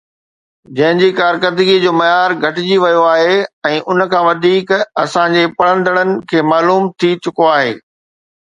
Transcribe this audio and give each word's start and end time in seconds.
جنهن 0.77 1.01
جي 1.01 1.09
ڪارڪردگيءَ 1.17 1.81
جو 1.83 1.91
معيار 1.97 2.33
گهٽجي 2.45 2.77
ويو 2.85 3.03
آهي 3.09 3.35
۽ 3.73 3.77
ان 3.93 4.03
کان 4.15 4.25
وڌيڪ 4.29 4.73
اسان 5.05 5.39
جي 5.39 5.45
پڙهندڙن 5.61 6.17
کي 6.33 6.45
معلوم 6.53 6.89
ٿي 6.97 7.13
چڪو 7.27 7.51
آهي 7.59 7.73